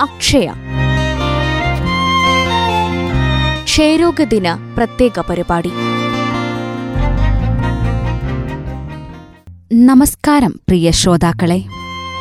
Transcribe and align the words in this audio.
അക്ഷയ. 0.00 0.52
ക്ഷയരോഗ 3.64 4.22
ദിന 4.22 4.54
പ്രത്യേക 4.76 5.20
പരിപാടി. 5.20 5.72
നമസ്കാരം 9.72 10.50
പ്രിയ 10.50 10.90
ശ്രോതാക്കളെ. 10.90 11.64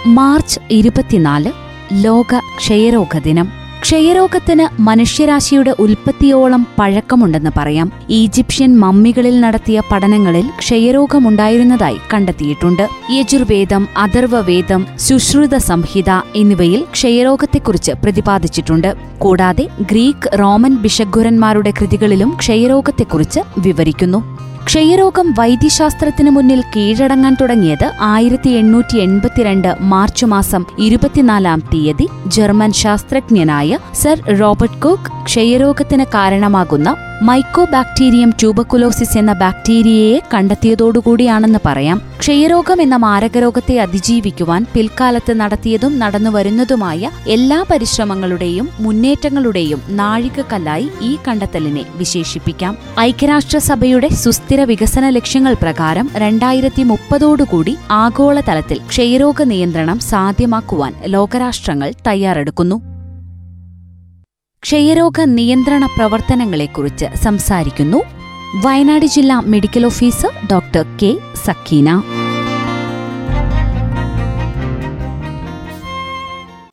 മാർച്ച് 0.07 0.60
ഇരുപത്തിനാല് 0.71 1.52
ലോക 1.94 2.39
ക്ഷയരോഗ 2.57 3.17
ദിനം. 3.17 3.60
ക്ഷയരോഗത്തിന് 3.82 4.82
മനുഷ്യരാശിയുടെ 4.82 5.76
ഉൽപ്പത്തിയോളം 5.79 6.68
പഴക്കമുണ്ടെന്ന് 6.80 7.50
പറയാം. 7.58 7.92
ഈജിപ്ഷ്യൻ 8.10 8.80
മമ്മികളിൽ 8.80 9.40
നടത്തിയ 9.40 9.81
പഠനങ്ങളിൽ 9.92 10.50
ക്ഷയരോഗമുണ്ടായിരുന്നതായി 10.60 11.98
കണ്ടെത്തിയിട്ടുണ്ട്. 12.13 12.88
യജുർവേദം 13.12 13.88
അഥർവവേദം 13.98 14.88
സുശ്രുത 14.99 15.56
സംഹിത 15.58 16.09
എന്നിവയിൽ 16.36 16.84
ക്ഷയരോഗത്തെക്കുറിച്ച് 16.94 17.91
പ്രതിപാദിച്ചിട്ടുണ്ട്. 17.91 18.95
കൂടാതെ 19.17 19.67
ഗ്രീക്ക് 19.91 20.39
റോമൻ 20.39 20.75
ബിഷഗുരന്മാരുടെ 20.75 21.73
കൃതികളിലും 21.81 22.38
ക്ഷയരോഗത്തെക്കുറിച്ച് 22.39 23.39
വിവരിക്കുന്നു. 23.58 24.41
ക്ഷയരോഗം 24.65 25.33
വൈദ്യശാസ്ത്രത്തിന് 25.39 26.29
മുന്നിൽ 26.29 26.63
കീഴടങ്ങാൻ 26.75 27.38
തുടങ്ങിയത് 27.41 27.91
ആയിരത്തി 28.02 28.49
എണ്ണൂറ്റി 28.49 28.97
എൺപത്തിരണ്ട് 28.97 29.75
മാർച്ച് 29.79 30.25
മാസം 30.25 30.65
ഇരുപത്തിനാലാം 30.79 31.59
തീയതി 31.73 32.07
ജർമ്മൻ 32.27 32.71
ശാസ്ത്രജ്ഞനായ 32.73 33.79
സർ 33.93 34.39
റോബർട്ട് 34.39 34.81
കുക്ക് 34.81 35.23
ക്ഷയരോഗത്തിന് 35.25 36.05
കാരണമാകുന്ന 36.13 36.95
മൈക്കോബാക്ടീരിയം 37.21 38.29
ട്യൂബക്കുലോസിസ് 38.39 39.17
എന്ന 39.17 39.33
ബാക്ടീരിയയെ 39.33 40.19
കണ്ടെത്തിയതോടുകൂടിയാണെന്ന് 40.33 41.59
പറയാം. 41.66 42.02
ക്ഷയരോഗം 42.19 42.81
എന്ന 42.81 42.95
മാരകരോഗത്തെ 42.95 43.80
അതിജീവിക്കുവാൻ 43.80 44.66
പിൽക്കാലത്ത് 44.73 45.39
നടത്തിയതും 45.39 45.99
നടന്നുവരുന്നതുമായ 45.99 47.09
എല്ലാ 47.27 47.66
പരിശ്രമങ്ങളുടെയും 47.71 48.69
മുന്നേറ്റങ്ങളുടെയും 48.80 49.81
നാഴികക്കല്ലായി 49.89 50.89
ഈ 51.02 51.17
കണ്ടെത്തലിനെ 51.27 51.86
വിശേഷിപ്പിക്കാം. 51.95 52.77
ഐക്യരാഷ്ട്രസഭയുടെ 52.99 54.08
സുസ്ഥിര 54.08 54.50
വികസന 54.59 55.09
ലക്ഷ്യങ്ങൾ 55.09 55.53
പ്രകാരം 55.53 56.09
രണ്ടായിരത്തി 56.16 56.83
മുപ്പതോടുകൂടി 56.83 57.77
ആഗോളതലത്തിൽ 57.91 58.80
ക്ഷയരോഗ 58.89 59.43
നിയന്ത്രണം 59.43 59.99
സാധ്യമാക്കുവാൻ 59.99 60.93
ലോകരാഷ്ട്രങ്ങൾ 61.05 61.93
തയ്യാറെടുക്കുന്നു. 62.08 62.81
ക്ഷയരോഗ 64.63 65.21
നിയന്ത്രണ 65.21 65.85
പ്രവർത്തനങ്ങളെക്കുറിച്ച് 65.85 67.05
സംസാരിക്കുന്നു 67.16 67.97
വയനാട് 68.66 69.05
ജില്ലാ 69.05 69.39
medical 69.39 69.85
officer 69.85 70.30
doctor 70.52 70.86
K 71.03 71.17
Sakeena. 71.45 72.02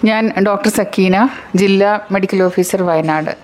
ഞാൻ 0.04 0.32
ഡോക്ടർ 0.46 0.70
സക്കീന 0.70 1.28
ജില്ലാ 1.56 2.00
മെഡിക്കൽ 2.12 2.42
ഓഫീസർ 2.42 2.82
വയനാട്. 2.82 3.38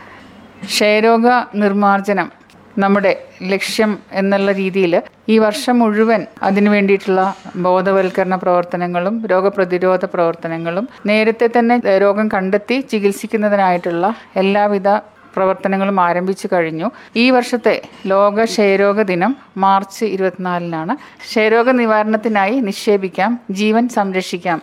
ക്ഷയരോഗ 0.65 1.27
നിർമ്മാർജനം 1.55 2.44
നമ്മുടെ 2.79 3.11
ലക്ഷ്യം 3.43 3.99
എന്നുള്ള 4.13 4.53
രീതിയിൽ 4.53 5.03
ഈ 5.29 5.39
വർഷം 5.39 5.79
മുഴുവൻ 5.79 6.27
അതിനു 6.43 6.71
വേണ്ടിയിട്ടുള്ള 6.71 7.35
ബോധവൽക്കരണ 7.57 8.35
പ്രവർത്തനങ്ങളും 8.35 9.27
രോഗപ്രതിരോധ 9.27 10.05
പ്രവർത്തനങ്ങളും 10.05 10.89
നേരത്തെ 11.07 11.49
തന്നെ 11.59 11.77
രോഗം 12.05 12.29
കണ്ടെത്തി 12.29 12.81
ചികിത്സിക്കുന്നതിനായിട്ടുള്ള 12.81 14.15
എല്ലാവിധ 14.37 14.89
പ്രവർത്തനങ്ങളും 15.35 16.01
ആരംഭിച്ചു 16.01 16.49
കഴിഞ്ഞു. 16.53 16.89
ഈ 17.17 17.31
വർഷത്തെ 17.31 17.83
ലോക 18.07 18.45
ക്ഷയരോഗ 18.45 19.03
ദിനം 19.03 19.37
മാർച്ച് 19.57 20.05
ഇരുപത്തിനാലിനാണ്. 20.05 20.97
ക്ഷയരോഗ 21.29 21.71
നിവാരണത്തിനായി 21.71 22.59
നിക്ഷേപിക്കാം 22.61 23.41
ജീവൻ 23.51 23.89
സംരക്ഷിക്കാം 23.89 24.63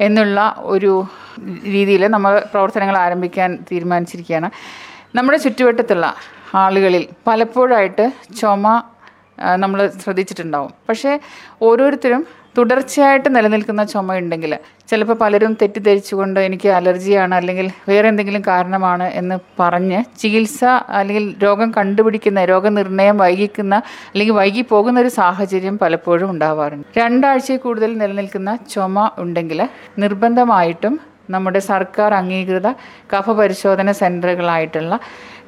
എന്നുള്ള 0.00 0.40
ഒരു 0.58 0.92
രീതിയിൽ 1.74 2.06
നമ്മൾ 2.06 2.32
പ്രവർത്തനങ്ങൾ 2.52 2.96
ആരംഭിക്കാൻ 2.96 3.58
തീരുമാനിച്ചിരിക്കുകയാണ്. 3.72 4.50
നമ്മുടെ 5.14 5.38
ചുറ്റുവട്ടത്തുള്ള 5.38 6.06
ആളുകളിൽ 6.54 7.06
പലപ്പോഴായിട്ട് 7.26 8.12
ചുമ 8.40 8.82
നമ്മൾ 9.54 9.86
ശ്രദ്ധിച്ചിട്ടുണ്ടാവും. 9.86 10.72
പക്ഷേ 10.88 11.18
ഓരോരുത്തരും 11.62 12.26
തുടർച്ചയായിട്ട് 12.58 13.36
നിലനിൽക്കുന്ന 13.36 13.84
ചുമയുണ്ടെങ്കിൽ 13.84 14.58
ചിലപ്പോൾ 14.88 15.14
പലരും 15.14 15.56
തെറ്റിദ്ധരിച്ചുകൊണ്ട് 15.62 16.40
എനിക്ക് 16.40 16.68
അലർജിയാണ് 16.68 17.34
അല്ലെങ്കിൽ 17.34 17.70
വേറെ 17.88 18.08
എന്തെങ്കിലും 18.08 18.42
കാരണമാണ് 18.46 19.02
എന്ന് 19.02 19.38
പറഞ്ഞ് 19.60 20.18
ചികിത്സ 20.18 20.64
അല്ലെങ്കിൽ 20.88 21.36
രോഗം 21.42 21.70
കണ്ടുപിടിക്കുന്ന 21.70 22.44
രോഗനിർണയം 22.44 23.18
വൈകിക്കുന്ന 23.18 23.74
അല്ലെങ്കിൽ 24.12 24.34
വൈകി 24.34 24.62
പോകുന്ന 24.62 25.00
ഒരു 25.00 25.08
സാഹചര്യം 25.08 25.78
പലപ്പോഴും 25.78 26.30
ഉണ്ടാവാറുണ്ട്. 26.30 26.86
രണ്ടാഴ്ചയിൽ 26.98 27.58
കൂടുതൽ 27.58 27.98
നിലനിൽക്കുന്ന 27.98 28.58
ചുമ 28.70 29.10
ഉണ്ടെങ്കിൽ 29.18 29.68
നിർബന്ധമായിട്ടും 29.98 31.00
നമ്മുടെ 31.30 31.58
സർക്കാർ 31.58 32.14
അംഗീകൃത 32.14 32.68
കഫ 33.14 33.30
പരിശോധന 33.30 33.92
സെന്ററുകളായിട്ടുള്ള 33.92 34.98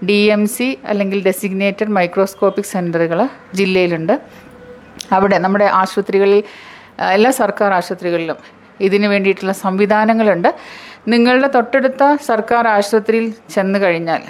ഡി 0.08 0.18
എം 0.34 0.42
സി 0.46 0.66
അല്ലെങ്കിൽ 0.90 1.18
ഡെസിഗ്നേറ്റഡ് 1.24 1.92
മൈക്രോസ്കോപ്പിക് 1.96 2.70
സെന്ററുകൾ 2.74 3.20
ജില്ലയിലുണ്ട്. 3.58 4.14
അവിടെ 5.12 5.36
നമ്മുടെ 5.44 5.66
ആശുപത്രികളിൽ 5.80 6.40
എല്ലാ 7.16 7.30
സർക്കാർ 7.40 7.70
ആശുപത്രികളിലും 7.78 8.38
ഇതിനു 8.80 9.08
വേണ്ടിയിട്ടുള്ള 9.08 9.54
സംവിധാനങ്ങളുണ്ട്. 9.64 10.50
നിങ്ങളുടെ 11.12 11.48
തൊട്ടടുത്ത 11.56 12.02
സർക്കാർ 12.30 12.64
ആശുപത്രിയിൽ 12.76 13.26
ചെന്ന് 13.54 13.78
കഴിഞ്ഞാൽ 13.78 14.22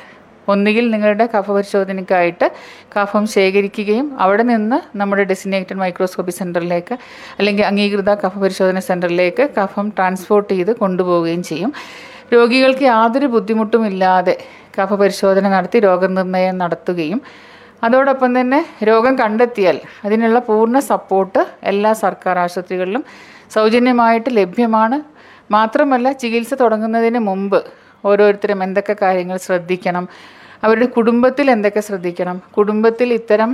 ഒന്നുകിൽ 0.48 0.84
നിങ്ങളുടെ 0.91 1.25
കഫ 1.34 1.47
പരിശോധനയ്ക്കായിട്ട് 1.56 2.47
കഫം 2.94 3.25
ശേഖരിക്കുകയും 3.34 4.06
അവിടെ 4.25 4.44
നിന്ന് 4.53 4.78
നമ്മുടെ 5.00 5.25
ഡെസിഗ്നേറ്റഡ് 5.30 5.80
മൈക്രോസ്കോപ്പി 5.82 6.32
സെന്ററിലേക്ക് 6.38 6.94
അല്ലെങ്കിൽ 7.38 7.64
അംഗീകൃത 7.64 8.14
കഫ 8.22 8.34
പരിശോധന 8.38 8.78
സെന്ററിലേക്ക് 8.78 9.44
കഫം 9.59 9.88
ട്രാൻസ്പോർട്ട് 9.98 10.50
ചെയ്ത് 10.54 10.72
കൊണ്ടുപോവുകയും 10.76 11.42
ചെയ്യും. 11.42 11.72
രോഗികൾക്ക് 12.34 12.84
യാതൊരു 12.92 13.26
ബുദ്ധിമുട്ടും 13.26 13.84
ഇല്ലാതെ 13.86 14.34
കഫ 14.78 14.92
പരിശോധന 14.94 15.48
നടത്തി 15.48 15.78
രോഗനിർണയം 15.78 16.58
നടത്തുകയും 16.58 17.20
അതോടൊപ്പം 17.82 18.31
തന്നെ 18.41 18.60
രോഗം 18.88 19.14
കണ്ടെത്തിയാൽ 19.19 19.76
അതിനുള്ള 20.04 20.38
പൂർണ 20.38 20.78
സപ്പോർട്ട് 20.91 21.42
എല്ലാ 21.62 21.92
സർക്കാർ 22.04 22.38
ആശുപത്രികളിലും 22.38 23.04
സൗജന്യമായിട്ട് 23.54 24.30
ലഭ്യമാണ്. 24.30 24.98
മാത്രമല്ല 25.50 26.12
ചികിത്സ 26.12 26.54
തുടങ്ങുന്നതിന് 26.54 27.20
മുമ്പ് 27.28 27.60
ഓരോരുത്തരും 28.04 28.60
എന്തൊക്കെ 28.62 28.94
കാര്യങ്ങൾ 29.03 29.36
ശ്രദ്ധിക്കണം 29.36 30.04
അവരുടെ 30.64 30.86
കുടുംബത്തിൽ 30.86 31.47
എന്തൊക്കെ 31.50 31.80
ശ്രദ്ധിക്കണം 31.80 32.36
കുടുംബത്തിൽ 32.53 33.09
ഇത്തരം 33.12 33.50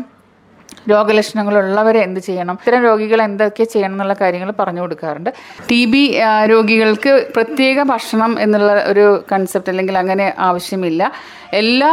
രോഗലക്ഷണങ്ങളുള്ളവരെ 0.90 2.00
എന്ത് 2.00 2.20
ചെയ്യണം? 2.20 2.58
ഇത്തരം 2.60 2.82
രോഗികൾ 2.82 3.22
എന്തൊക്കെ 3.22 3.64
ചെയ്യണം 3.64 3.94
എന്നുള്ള 3.94 4.14
കാര്യങ്ങൾ 4.20 4.50
പറഞ്ഞു 4.60 4.80
കൊടുക്കാറുണ്ട്. 4.80 5.30
ടി 5.70 5.84
ബി 5.84 6.20
രോഗികൾക്ക് 6.52 7.26
പ്രത്യേക 7.36 7.82
ഭക്ഷണം 7.82 8.40
എന്നുള്ള 8.40 8.84
ഒരു 8.86 9.24
കൺസെപ്റ്റ് 9.32 9.70
അല്ലെങ്കിൽ 9.70 9.98
അങ്ങനെ 9.98 10.34
ആവശ്യമില്ല. 10.38 11.12
എല്ലാ 11.52 11.92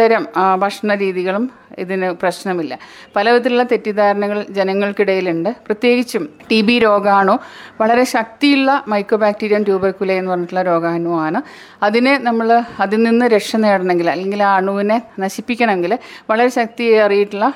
തരം 0.00 0.26
ഭക്ഷണ 0.58 0.94
രീതികളും 0.94 1.50
ഇതിന് 1.78 2.12
പ്രശ്നമില്ല. 2.12 2.78
പല 3.16 3.30
വിധത്തിലുള്ള 3.30 3.62
തെറ്റിദ്ധാരണകൾ 3.62 4.46
ജനങ്ങൾക്കിടയിലുണ്ട്. 4.50 5.48
പ്രത്യേകിച്ചും 5.66 6.28
ടി 6.50 6.60
ബി 6.60 6.78
രോഗാണു 6.78 7.38
വളരെ 7.80 8.04
ശക്തിയുള്ള 8.04 8.84
മൈക്രോബാക്ടീരിയം 8.88 9.64
ട്യൂബർക്കുല 9.64 10.12
എന്ന് 10.12 10.30
പറഞ്ഞിട്ടുള്ള 10.30 10.62
രോഗാണുവാണ്. 10.62 11.42
അതിനെ 11.84 12.18
നമ്മൾ 12.18 12.62
അതിൽ 12.80 13.02
നിന്ന് 13.02 13.26
രക്ഷ 13.26 13.56
നേടണമെങ്കിൽ 13.56 14.10
അല്ലെങ്കിൽ 14.10 14.42
ആ 14.42 14.56
അണുവിനെ 14.56 15.02
നശിപ്പിക്കണമെങ്കിൽ 15.18 15.98
വളരെ 16.30 16.48
ശക്തിയേറിയിട്ടുള്ള 16.48 17.52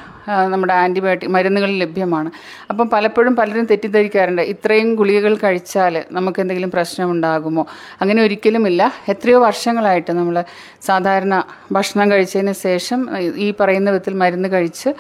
നമ്മുടെ 0.49 0.73
ആന്റിബയോട്ടിക് 0.73 1.31
മരുന്നുകൾ 1.31 1.71
ലഭ്യമാണ്. 1.71 2.31
അപ്പം 2.71 2.91
പലപ്പോഴും 2.91 3.37
പലരും 3.37 3.65
തെറ്റിദ്ധരിക്കാറുണ്ട്. 3.65 4.43
ഇത്രയും 4.43 4.95
ഗുളികകൾ 4.95 5.35
കഴിച്ചാൽ 5.35 6.05
നമുക്ക് 6.13 6.41
എന്തെങ്കിലും 6.41 6.71
പ്രശ്നമുണ്ടാകുമോ? 6.71 7.67
അങ്ങനെ 8.01 8.23
ഒരിക്കലുമില്ല. 8.23 8.93
എത്രയോ 9.09 9.41
വർഷങ്ങളായിട്ട് 9.41 10.13
നമ്മൾ 10.13 10.45
സാധാരണ 10.83 11.43
ഭക്ഷണം 11.73 12.11
കഴിച്ചതിന് 12.11 12.53
ശേഷം 12.53 13.01
ഈ 13.19 13.55
പറയുന്ന 13.61 13.91
വിധത്തിൽ 14.03 14.15
മരുന്ന് 14.23 14.49
കഴിച്ച് 14.53 14.91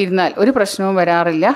ഇരുന്നാൽ 0.00 0.30
ഒരു 0.42 0.50
പ്രശ്നവും 0.56 0.94
വരാറില്ല. 1.00 1.46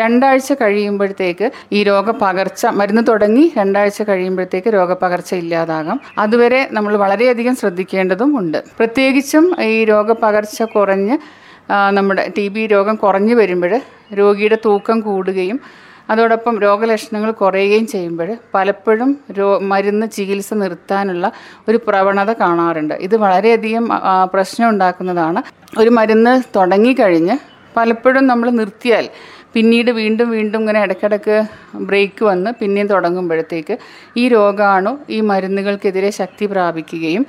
രണ്ടാഴ്ച 0.00 0.50
കഴിയുമ്പോഴത്തേക്ക് 0.60 1.46
ഈ 1.72 1.78
രോഗപകർച്ച 1.84 2.62
മരുന്ന് 2.78 3.02
തുടങ്ങി 3.08 3.44
രണ്ടാഴ്ച 3.58 4.02
കഴിയുമ്പോഴത്തേക്ക് 4.08 4.70
രോഗപകർച്ച 4.76 5.30
ഇല്ലാതാകാം. 5.42 5.98
അതുവരെ 6.18 6.60
നമ്മൾ 6.72 6.92
വളരെയധികം 7.04 7.54
ശ്രദ്ധിക്കേണ്ടതും 7.56 8.32
ഉണ്ട്. 8.38 8.58
പ്രത്യേകിച്ചും 8.78 9.46
ഈ 9.62 9.78
രോഗപകർച്ച 9.92 10.62
കുറഞ്ഞ് 10.74 11.16
നമ്മുടെ 11.96 12.24
ടി 12.38 12.46
ബി 12.54 12.62
രോഗം 12.74 12.94
കുറഞ്ഞു 13.04 13.34
വരുമ്പോൾ 13.40 13.72
രോഗിയുടെ 14.20 14.58
തൂക്കം 14.64 14.98
കൂടുകയും 15.00 15.58
അതോടൊപ്പം 16.10 16.54
രോഗലക്ഷണങ്ങൾ 16.58 17.30
കുറയുകയും 17.40 17.86
ചെയ്യുമ്പോൾ 17.86 18.30
പലപ്പോഴും 18.54 19.10
രോ 19.38 19.48
മരുന്ന് 19.72 20.06
ചികിത്സ 20.16 20.54
നിർത്താനുള്ള 20.54 21.26
ഒരു 21.68 21.80
പ്രവണത 21.88 22.30
കാണാറുണ്ട്. 22.40 22.94
ഇത് 23.06 23.16
വളരെയധികം 23.16 23.84
പ്രശ്നം 24.34 24.68
ഉണ്ടാക്കുന്നതാണ്. 24.68 25.42
ഒരു 25.78 25.90
മരുന്ന് 25.90 26.32
തുടങ്ങിക്കഴിഞ്ഞ് 26.56 27.36
പലപ്പോഴും 27.76 28.24
നമ്മൾ 28.26 28.48
നിർത്തിയാൽ 28.50 29.06
പിന്നീട് 29.54 29.90
വീണ്ടും 29.90 30.28
വീണ്ടും 30.30 30.60
ഇങ്ങനെ 30.60 30.80
ഇടയ്ക്കിടയ്ക്ക് 30.82 31.36
ബ്രേക്ക് 31.88 32.22
വന്ന് 32.24 32.50
പിന്നെയും 32.60 32.88
തുടങ്ങുമ്പോഴത്തേക്ക് 32.88 33.74
ഈ 34.16 34.24
രോഗാണു 34.28 34.92
ഈ 35.08 35.18
മരുന്നുകൾക്കെതിരെ 35.20 36.10
ശക്തി 36.10 36.46
പ്രാപിക്കുകയും 36.46 37.24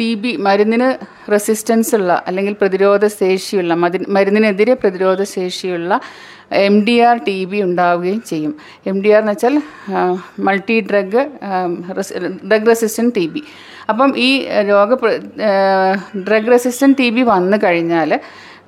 ടി 0.00 0.14
ബി 0.14 0.36
മരുന്നിന് 0.36 0.88
റെസിസ്റ്റൻസ് 1.30 1.94
ഉള്ള 1.94 2.24
അല്ലെങ്കിൽ 2.26 2.52
പ്രതിരോധ 2.52 3.06
ശേഷിയുള്ള 3.06 3.74
മതി- 3.74 4.08
മരുന്നിനെതിരെ 4.08 4.74
പ്രതിരോധ 4.74 5.22
ശേഷിയുള്ള 5.22 6.00
M 6.52 6.84
D 6.84 7.00
R 7.00 7.16
T 7.18 7.44
B 7.44 7.62
ഉണ്ടാവുകയും 7.62 8.22
ചെയ്യും. 8.22 8.56
എം 8.86 9.02
ഡി 9.02 9.08
ആർ 9.08 9.20
എന്ന് 9.20 9.32
വെച്ചാൽ 9.32 9.54
multi 10.40 10.80
drug 10.80 11.22
drug 12.48 12.66
resistant 12.66 13.14
T 13.14 13.26
B 13.26 13.42
അപ്പം 13.88 14.18
ഈ 14.18 14.46
രോഗ 14.68 14.90
ഡ്രഗ് 16.28 16.50
റെസിസ്റ്റന്റ് 16.50 16.98
ടി 16.98 17.10
ബി 17.10 17.22
വന്നു 17.22 17.56
കഴിഞ്ഞാൽ 17.64 18.20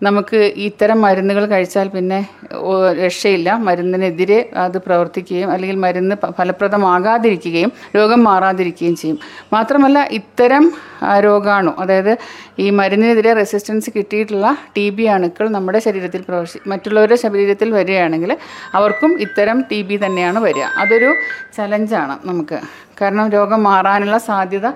നമുക്ക് 0.02 0.36
ഇത്തരം 0.36 0.98
മരുന്നുകൾ 1.00 1.46
കഴിച്ചാൽ 1.46 1.88
പിന്നെ 1.88 2.18
രക്ഷയില്ല. 3.02 3.50
മരുന്നിനെതിരെ 3.66 4.50
അത് 4.56 4.78
പ്രവർത്തിക്കുകയും 4.86 5.50
അല്ലെങ്കിൽ 5.50 5.76
മരുന്ന് 5.76 6.16
ഫലപ്രദമാകാതിരിക്കുകയും 6.38 7.72
രോഗം 7.96 8.20
മാറാതിരിക്കുകയും 8.24 8.96
ചെയ്യും. 8.96 9.18
മാത്രമല്ല 9.52 9.98
ഇത്തരം 10.18 10.66
രോഗാണു 11.26 11.72
അതായത് 11.78 12.12
ഈ 12.58 12.70
മരുന്നിനെതിരെ 12.70 13.32
റെസിസ്റ്റൻസ് 13.32 13.90
കിട്ടിയിട്ടുള്ള 13.96 14.56
ടി 14.76 14.90
ബി 14.90 15.02
അണുക്കൾ 15.16 15.48
നമ്മുടെ 15.48 15.78
ശരീരത്തിൽ 15.78 16.22
പ്രവർത്തി 16.28 16.60
മറ്റുള്ളവരുടെ 16.66 17.18
ശരീരത്തിൽ 17.24 17.70
വരികയാണെങ്കിൽ 17.70 18.36
അവർക്കും 18.74 19.20
ഇത്തരം 19.20 19.64
ടി 19.70 19.82
ബി 19.82 19.98
തന്നെയാണ് 20.06 20.38
വരിക. 20.38 20.62
അതൊരു 20.62 21.14
ചലഞ്ചാണ് 21.56 22.16
നമുക്ക്. 22.24 22.60
കാരണം 23.00 23.28
രോഗം 23.28 23.62
മാറാനുള്ള 23.62 24.18
സാധ്യത 24.18 24.66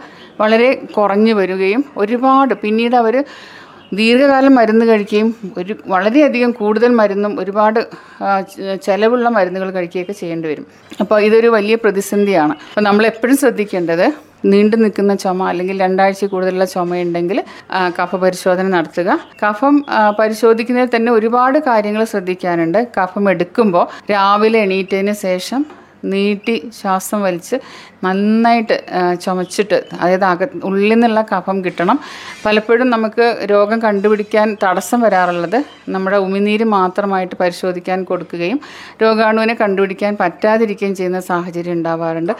വളരെ 0.40 0.68
കുറഞ്ഞു 0.96 1.34
വരികയും 1.34 1.84
ഒരുപാട്. 1.96 2.54
പിന്നീട് 2.54 2.96
അവർ 2.96 3.24
ദീർഘകാലം 3.92 4.54
മരുന്ന് 4.54 4.84
കഴിക്കുകയും 4.84 5.28
ഒരു 5.58 5.74
വളരെയധികം 5.86 6.50
കൂടുതൽ 6.52 6.90
മരുന്നും 7.00 7.40
ഒരുപാട് 7.40 7.80
ചിലവുള്ള 8.82 9.28
മരുന്നുകൾ 9.28 9.70
കഴിക്കുകയൊക്കെ 9.70 10.12
ചെയ്യേണ്ടി 10.12 10.48
വരും. 10.48 10.66
അപ്പോൾ 11.00 11.20
ഇതൊരു 11.20 11.48
വലിയ 11.48 11.74
പ്രതിസന്ധിയാണ്. 11.74 12.54
അപ്പോൾ 12.68 12.84
നമ്മൾ 12.88 13.06
എപ്പോഴും 13.06 13.36
ശ്രദ്ധിക്കേണ്ടത് 13.36 14.06
നീണ്ടു 14.44 14.76
നിൽക്കുന്ന 14.76 15.14
ചുമ 15.14 15.48
അല്ലെങ്കിൽ 15.48 15.80
രണ്ടാഴ്ച 15.80 16.24
കൂടുതലുള്ള 16.24 16.64
ചുമയുണ്ടെങ്കിൽ 16.64 17.38
കഫ 17.98 18.16
പരിശോധന 18.16 18.66
നടത്തുക. 18.76 19.18
കഫം 19.42 19.84
പരിശോധിക്കുന്നതിൽ 20.18 20.96
തന്നെ 20.96 21.12
ഒരുപാട് 21.12 21.58
കാര്യങ്ങൾ 21.58 22.04
ശ്രദ്ധിക്കാനുണ്ട്. 22.04 22.80
കഫം 22.98 23.30
എടുക്കുമ്പോൾ 23.30 23.86
രാവിലെ 24.12 24.58
എണീറ്റതിന് 24.58 25.12
ശേഷം 25.26 25.66
നീട്ടി 26.04 26.70
ശ്വാസം 26.80 27.22
വലിച്ച് 27.22 27.56
നന്നായിട്ട് 28.04 28.76
ചുമച്ചിട്ട് 29.24 29.78
അതായത് 30.00 30.26
അക 30.30 30.48
ഉള്ളിൽ 30.68 30.92
നിന്നുള്ള 30.94 31.20
കഫം 31.32 31.56
കിട്ടണം. 31.64 31.98
പലപ്പോഴും 32.44 32.86
നമുക്ക് 32.94 33.26
രോഗം 33.52 33.78
കണ്ടുപിടിക്കാൻ 33.86 34.56
തടസ്സം 34.64 35.00
വരാറുള്ളത് 35.06 35.58
നമ്മുടെ 35.94 36.18
ഉമിനീര് 36.26 36.66
മാത്രമായിട്ട് 36.76 37.34
പരിശോധിക്കാൻ 37.42 37.98
കൊടുക്കുകയും 38.10 38.60
രോഗാണുവിനെ 39.02 39.56
കണ്ടുപിടിക്കാൻ 39.62 40.12
പറ്റാതിരിക്കുകയും 40.20 40.94
ചെയ്യുന്ന 41.00 41.20
സാഹചര്യം 41.30 41.76
ഉണ്ടാവാറുണ്ട്. 41.78 42.34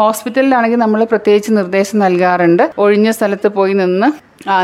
ഹോസ്പിറ്റലിലാണെങ്കിൽ 0.00 0.82
നമ്മൾ 0.84 1.02
പ്രത്യേകിച്ച് 1.14 1.50
നിർദ്ദേശം 1.58 1.98
നൽകാറുണ്ട്. 2.04 2.64
ഒഴിഞ്ഞ 2.84 3.10
സ്ഥലത്ത് 3.18 3.50
പോയി 3.58 3.74
നിന്ന് 3.82 4.10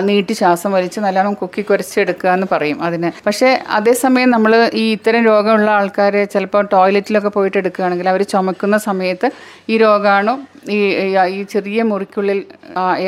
നീട്ടി 0.06 0.34
ശ്വാസം 0.38 0.70
വലിച്ച് 0.76 1.00
നല്ലോണം 1.04 1.34
കുക്കി 1.40 1.62
കുരച്ചെടുക്കുക 1.62 2.30
എന്ന് 2.36 2.46
പറയും 2.52 2.78
അതിന്. 2.86 3.10
പക്ഷേ 3.26 3.48
അതേസമയം 3.76 4.30
നമ്മൾ 4.34 4.52
ഈ 4.82 4.84
ഇത്തരം 4.96 5.22
രോഗമുള്ള 5.28 5.68
ആൾക്കാരെ 5.78 6.22
ചിലപ്പോൾ 6.32 6.64
ടോയ്ലറ്റിലൊക്കെ 6.72 7.30
പോയിട്ട് 7.36 7.58
എടുക്കുകയാണെങ്കിൽ 7.60 8.08
അവർ 8.12 8.22
ചുമക്കുന്ന 8.32 8.78
സമയത്ത് 8.88 9.30
ഈ 9.72 9.76
രോഗാണു 9.84 10.29
ഈ 10.70 10.76
ഈ- 10.96 11.18
ഈ 11.26 11.42
ചെറിയ 11.42 11.82
മുറിക്കുള്ളിൽ 11.82 12.42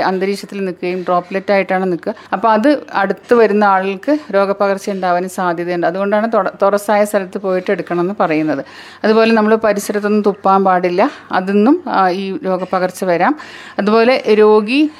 അന്തരീക്ഷത്തിൽ 0.05 0.65
നിൽക്കുകയും 0.65 1.01
ഡ്രോപ്ലെറ്റ് 1.03 1.53
ആയിട്ടാണ് 1.53 1.93
നിൽക്കുക. 1.93 2.15
അപ്പോൾ 2.33 2.49
അത് 2.49 2.87
അടുത്ത് 2.95 3.35
വരുന്ന 3.35 3.65
ആളുകൾക്ക് 3.65 4.19
രോഗപകർച്ച 4.35 4.91
ഉണ്ടാവാനും 4.91 5.31
സാധ്യതയുണ്ട്. 5.31 5.87
അതുകൊണ്ടാണ് 5.87 6.33
തുറസായ 6.63 7.05
സ്ഥലത്ത് 7.05 7.39
പോയിട്ട് 7.39 7.71
എടുക്കണം 7.71 8.01
എന്ന് 8.01 8.15
പറയുന്നത്. 8.21 8.65
അതുപോലെ 9.05 9.33
നമ്മൾ 9.33 9.55
പരിസരത്തൊന്നും 9.55 10.23
തുപ്പാൻ 10.23 10.65
പാടില്ല. 10.65 11.11
അതിന്നും 11.33 11.85
ഈ 12.11 12.39
രോഗപകർച്ച 12.45 13.05
വരാം. 13.05 13.37
അതുപോലെ 13.79 14.25
രോഗി 14.29 14.91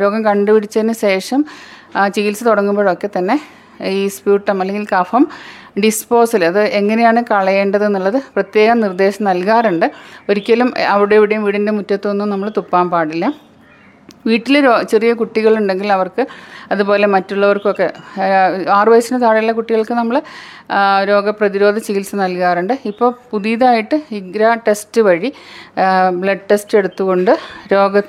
രോഗം 0.00 0.24
കണ്ടുപിടിച്ചതിന് 0.24 0.92
ശേഷം 0.92 1.44
ചികിത്സ 2.14 2.44
തുടങ്ങുമ്പോഴൊക്കെ 2.44 3.08
തന്നെ 3.18 3.40
ഈ 3.84 4.08
സ്പ്യൂട്ടം 4.08 4.60
അല്ലെങ്കിൽ 4.60 4.86
കഫം 4.98 5.28
ഡിസ്പോസൽ 5.80 6.44
അത് 6.44 6.60
എങ്ങനെയാണ് 6.60 7.24
കളയേണ്ടത് 7.30 7.84
എന്നുള്ളത് 7.84 8.22
പ്രത്യേകം 8.34 8.80
നിർദ്ദേശം 8.80 9.24
നൽകാറുണ്ട്. 9.24 9.86
ഒരിക്കലും 10.30 10.74
അവിടെ 10.88 11.14
എവിടെയും 11.14 11.44
വീടിന്റെ 11.44 11.72
മുറ്റത്തൊന്നും 11.72 12.28
നമ്മൾ 12.28 12.48
തുപ്പാൻ 12.56 12.90
പാടില്ല. 12.90 13.51
വീട്ടിൽ 14.26 14.56
ചെറിയ 14.90 15.12
കുട്ടികളുണ്ടെങ്കിൽ 15.12 15.88
അവർക്ക് 15.92 16.22
അതുപോലെ 16.72 17.06
മറ്റുള്ളവർക്കൊക്കെ 17.06 17.86
ആറു 18.70 18.90
വയസ്സിന് 18.90 19.18
താഴെയുള്ള 19.22 19.52
കുട്ടികൾക്ക് 19.52 19.94
നമ്മൾ 19.94 20.16
രോഗപ്രതിരോധ 21.08 21.76
ചികിത്സ 21.78 22.14
നൽകാറുണ്ട്. 22.14 22.74
ഇപ്പോൾ 22.84 23.10
പുതിയതായിട്ട് 23.30 23.96
ഇഗ്ര 24.10 24.52
ടെസ്റ്റ് 24.68 25.00
വഴി 25.00 25.30
ബ്ലഡ് 26.12 26.46
ടെസ്റ്റ് 26.50 26.78
എടുത്തുകൊണ്ട് 26.78 27.32
രോഗ 27.72 28.02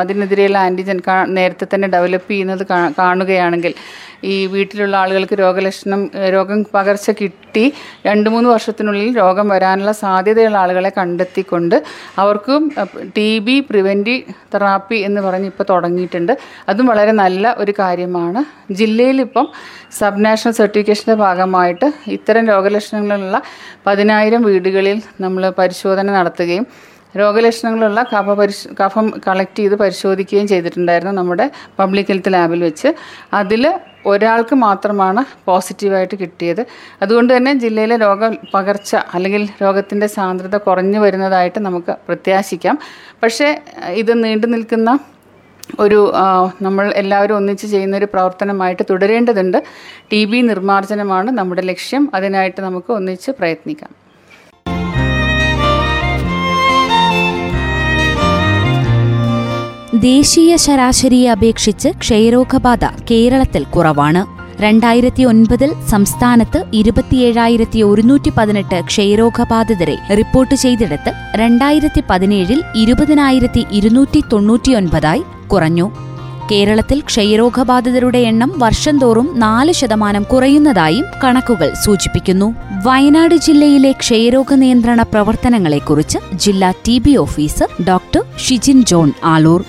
അതിനെതിരെയുള്ള 0.00 0.58
ആന്റിജൻ 0.58 1.00
നേരത്തെ 1.28 1.66
തന്നെ 1.74 1.88
ഡെവലപ്പ് 1.88 2.30
ചെയ്യുന്നത് 2.30 2.64
കാണുകയാണെങ്കിൽ 2.98 3.74
ഈ 4.24 4.36
വീട്ടിലുള്ള 4.46 4.94
ആളുകൾക്ക് 4.96 5.36
രോഗലക്ഷണം 5.38 6.00
രോഗം 6.34 6.60
പകർച്ച 6.74 7.10
കിട്ടി 7.10 7.64
രണ്ട് 8.06 8.28
മൂന്ന് 8.30 8.48
വർഷത്തിനുള്ളിൽ 8.50 9.10
രോഗം 9.18 9.46
വരാനുള്ള 9.48 9.92
സാധ്യതയുള്ള 9.92 10.58
ആളുകളെ 10.58 10.90
കണ്ടെത്തിക്കൊണ്ട് 10.98 11.76
അവർക്കും 12.18 12.64
ടി 13.16 13.28
ബി 13.38 13.56
പ്രിവെന്റീവ് 13.60 14.34
തെറാപ്പി 14.54 14.98
എന്ന് 15.00 15.20
പറഞ്ഞ് 15.28 15.48
ഇപ്പോൾ 15.52 15.66
തുടങ്ങിയിട്ടുണ്ട്. 15.70 16.32
അതും 16.68 16.86
വളരെ 16.92 17.12
നല്ല 17.22 17.54
ഒരു 17.58 17.74
കാര്യമാണ്. 17.78 18.42
ജില്ലയിലിപ്പം 18.72 19.48
സബ് 19.98 20.24
നാഷണൽ 20.24 20.54
സർട്ടിഫിക്കേഷന്റെ 20.60 21.16
ഭാഗമായിട്ട് 21.24 21.88
ഇത്തരം 22.16 22.44
രോഗലക്ഷണങ്ങളുള്ള 22.52 23.38
പതിനായിരം 23.86 24.42
വീടുകളിൽ 24.42 25.00
നമ്മൾ 25.20 25.44
പരിശോധന 25.58 26.06
നടത്തുകയും 26.18 26.66
രോഗലക്ഷണങ്ങളുള്ള 27.18 28.00
കഫ 28.12 28.30
പരിശ് 28.38 28.68
കഫം 28.80 29.06
കളക്ട് 29.26 29.58
ചെയ്ത് 29.58 29.74
പരിശോധിക്കുകയും 29.74 30.48
ചെയ്തിട്ടുണ്ടായിരുന്നു 30.48 31.12
നമ്മുടെ 31.12 31.46
പബ്ലിക് 31.78 32.10
ഹെൽത്ത് 32.10 32.32
ലാബിൽ 32.32 32.60
വെച്ച്. 32.64 32.88
അതിൽ 33.32 33.64
ഒരാൾക്ക് 34.06 34.54
മാത്രമാണ് 34.64 35.22
പോസിറ്റീവായിട്ട് 35.44 36.16
കിട്ടിയത്. 36.20 36.60
അതുകൊണ്ട് 37.02 37.30
തന്നെ 37.36 37.52
ജില്ലയിലെ 37.62 37.96
രോഗ 37.96 38.28
പകർച്ച 38.54 38.96
അല്ലെങ്കിൽ 39.14 39.42
രോഗത്തിന്റെ 39.62 40.06
സാന്ദ്രത 40.06 40.56
കുറഞ്ഞു 40.56 40.98
വരുന്നതായിട്ട് 40.98 41.58
നമുക്ക് 41.58 41.94
പ്രത്യാശിക്കാം. 42.08 42.78
പക്ഷേ 43.22 43.48
ഇത് 44.02 44.12
നീണ്ടു 44.24 44.46
നിൽക്കുന്ന 44.46 44.98
ഒരു 45.80 46.12
നമ്മൾ 46.62 46.92
എല്ലാവരും 46.96 47.36
ഒന്നിച്ച് 47.36 47.66
ചെയ്യുന്ന 47.66 47.96
ഒരു 47.96 48.04
പ്രവർത്തനമായിട്ട് 48.04 48.82
തുടരേണ്ടതുണ്ട്. 48.90 49.64
ടി 50.12 50.24
ബി 50.24 50.40
നിർമ്മാർജനമാണ് 50.40 51.30
നമ്മുടെ 51.30 51.62
ലക്ഷ്യം. 51.62 52.10
അതിനായിട്ട് 52.14 52.60
നമുക്ക് 52.60 52.92
ഒന്നിച്ച് 52.92 53.30
പ്രയത്നിക്കാം. 53.30 54.08
ദേശീയ 60.00 60.56
ശരാശരിയെ 60.56 61.30
അപേക്ഷിച്ച് 61.30 61.88
ക്ഷയരോഗബാധ 61.88 62.84
കേരളത്തിൽ 63.10 63.64
കുറവാണ്. 63.64 64.37
രണ്ടായിരത്തി 64.60 65.22
ഒൻപതിൽ 65.22 65.70
സംസ്ഥാനത്ത് 65.90 66.64
ഇരുപത്തിയേഴായിരത്തി 66.72 67.82
ഒരുന്നൂറ്റി 67.82 68.32
പതിനെട്ട് 68.38 68.82
ക്ഷയരോഗബാധിതരെ 68.84 69.96
റിപ്പോർട്ട് 70.10 70.54
ചെയ്തെടുത്ത് 70.54 71.12
രണ്ടായിരത്തി 71.34 72.02
പതിനേഴിൽ 72.10 72.62
ഇരുപതിനായിരത്തി 72.76 73.66
ഇരുന്നൂറ്റി 73.72 74.22
തൊണ്ണൂറ്റിയൊൻപതായി 74.32 75.22
കുറഞ്ഞു. 75.46 75.92
കേരളത്തിൽ 76.50 77.00
ക്ഷയരോഗബാധിതരുടെ 77.00 78.18
എണ്ണം 78.18 78.52
വർഷം 78.56 78.98
തോറും 78.98 79.32
നാല് 79.34 79.72
ശതമാനം 79.72 80.22
കുറയുന്നതായും 80.22 81.04
കണക്കുകൾ 81.24 81.72
സൂചിപ്പിക്കുന്നു. 81.84 82.54
വയനാട് 82.84 83.34
ജില്ലയിലെ 83.34 83.92
ക്ഷയരോഗ 83.92 84.54
നിയന്ത്രണ 84.54 85.02
പ്രവർത്തനങ്ങളെക്കുറിച്ച് 85.02 86.18
ജില്ലാ 86.34 86.72
T 86.86 86.98
B 86.98 87.16
officer 87.16 87.68
doctor 87.88 88.24
Shijin 88.46 88.84
John 88.84 89.12
Aloor. 89.24 89.62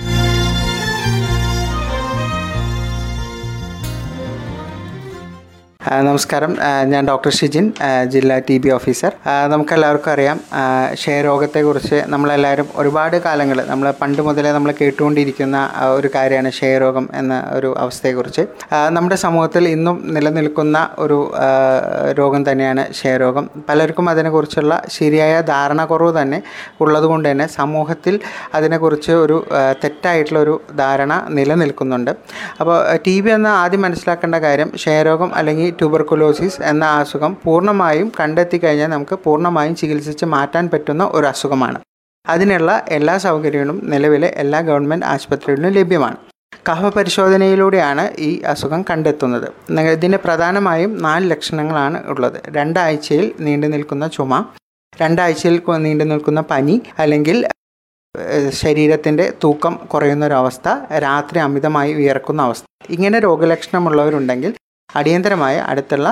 നമസ്കാരം. 5.79 6.53
ഞാൻ 6.91 7.03
ഡോക്ടർ 7.09 7.31
ഷിജിൻ 7.35 7.65
ജില്ലാ 8.13 8.37
ടി 8.47 8.55
ബി 8.63 8.69
ഓഫീസർ. 8.77 9.11
നമുക്കെല്ലാവർക്കും 9.51 10.11
അറിയാം 10.13 10.37
ക്ഷയരോഗത്തെക്കുറിച്ച് 10.99 11.97
നമ്മളെല്ലാവരും 12.13 12.67
ഒരുപാട് 12.81 13.15
കാലങ്ങൾ 13.25 13.57
നമ്മൾ 13.69 13.87
പണ്ട് 14.01 14.21
മുതലേ 14.27 14.49
നമ്മൾ 14.55 14.71
കേട്ടുകൊണ്ടിരിക്കുന്ന 14.79 15.57
ഒരു 15.97 16.09
കാര്യമാണ് 16.15 16.49
ക്ഷയരോഗം 16.55 17.05
എന്ന 17.19 17.35
ഒരു 17.57 17.69
അവസ്ഥയെക്കുറിച്ച്. 17.83 18.43
നമ്മുടെ 18.95 19.17
സമൂഹത്തിൽ 19.23 19.63
ഇന്നും 19.75 19.97
നിലനിൽക്കുന്ന 20.17 20.81
ഒരു 21.05 21.19
രോഗം 22.19 22.43
തന്നെയാണ് 22.49 22.85
ക്ഷയരോഗം. 22.97 23.47
പലർക്കും 23.69 24.09
അതിനെക്കുറിച്ചുള്ള 24.13 24.81
ശരിയായ 24.97 25.39
ധാരണക്കുറവ് 25.53 26.13
തന്നെ 26.19 26.41
ഉള്ളതുകൊണ്ട് 26.81 27.27
തന്നെ 27.31 27.47
സമൂഹത്തിൽ 27.57 28.17
അതിനെക്കുറിച്ച് 28.59 29.15
ഒരു 29.23 29.39
തെറ്റായിട്ടുള്ളൊരു 29.85 30.57
ധാരണ 30.83 31.21
നിലനിൽക്കുന്നുണ്ട്. 31.39 32.13
അപ്പോൾ 32.59 32.77
ടി 33.07 33.17
ബി 33.23 33.31
എന്ന 33.39 33.49
ആദ്യം 33.63 33.83
മനസ്സിലാക്കേണ്ട 33.87 34.37
കാര്യം 34.49 34.71
ക്ഷയരോഗം 34.79 35.31
അല്ലെങ്കിൽ 35.39 35.67
ട്യൂബർക്കുലോസിസ് 35.79 36.61
എന്ന 36.61 36.85
അസുഖം 36.85 37.37
പൂർണമായും 37.43 38.11
കണ്ടെത്തി 38.19 38.57
കഴിഞ്ഞാൽ 38.57 38.87
നമുക്ക് 38.87 39.19
പൂർണമായും 39.23 39.75
ചികിത്സിച്ച് 39.75 40.25
മാറ്റാൻ 40.25 40.69
പറ്റുന്ന 40.73 41.03
ഒരു 41.13 41.25
അസുഖമാണ്. 41.25 41.79
അതിനുള്ള 42.25 42.85
എല്ലാ 42.89 43.17
സൗകര്യങ്ങളും 43.17 43.89
നിലവിലെ 43.89 44.27
എല്ലാ 44.35 44.59
ഗവൺമെന്റ് 44.59 45.05
ആശുപത്രികളിലും 45.05 45.71
ലഭ്യമാണ്. 45.71 46.17
കഫ 46.69 46.85
പരിശോധനയിലൂടെയാണ് 46.95 48.03
ഈ 48.19 48.41
അസുഖം 48.41 48.81
കണ്ടെത്തുന്നത്. 48.89 49.47
ഇതിന് 49.91 50.17
പ്രധാനമായും 50.17 51.01
നാല് 51.01 51.31
ലക്ഷണങ്ങളാണ് 51.31 52.09
ഉള്ളത്. 52.09 52.41
രണ്ടാഴ്ചയിൽ 52.47 53.31
നീണ്ടു 53.39 53.67
നിൽക്കുന്ന 53.67 54.07
ചുമ 54.07 54.45
രണ്ടാഴ്ചയിൽ 55.01 55.61
നീണ്ടു 55.77 56.03
നിൽക്കുന്ന 56.03 56.41
പനി 56.41 56.81
അല്ലെങ്കിൽ 56.99 57.47
ശരീരത്തിന്റെ 58.49 59.33
തൂക്കം 59.43 59.73
കുറയുന്നൊരവസ്ഥ 59.93 60.67
രാത്രി 60.97 61.39
അമിതമായി 61.39 61.93
വിയർക്കുന്ന 61.93 62.41
അവസ്ഥ. 62.41 62.65
ഇങ്ങനെ 62.89 63.19
രോഗലക്ഷണമുള്ളവരുണ്ടെങ്കിൽ 63.19 64.53
അടിയന്തരമായ 64.89 65.55
അടുത്തുള്ള 65.67 66.09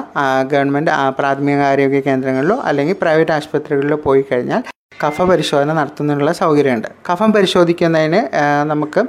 ഗവൺമെന്റ് 0.48 0.91
പ്രാഥമിക 1.17 1.62
ആരോഗ്യ 1.63 2.00
കേന്ദ്രങ്ങളിലോ 2.00 2.57
അല്ലെങ്കിൽ 2.62 2.98
പ്രൈവറ്റ് 3.01 3.31
ആശുപത്രികളിലോ 3.31 3.98
പോയി 4.03 4.24
കഴിഞ്ഞാൽ 4.31 4.63
കഫ 5.03 5.22
പരിശോധന 5.29 5.74
നടത്തുന്നതിനുള്ള 5.77 6.32
സൗകര്യമുണ്ട്. 6.39 6.88
കഫം 7.08 7.29
പരിശോധിക്കുന്നതിന് 7.36 8.22
നമുക്ക് 8.72 9.01